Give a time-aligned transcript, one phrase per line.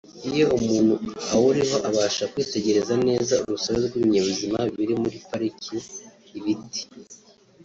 [0.29, 0.93] Iyo umuntu
[1.33, 5.75] awuriho abasha kwitegereza neza urusobe rw’ibinyabuzima biri muri Pariki
[6.37, 6.81] (ibiti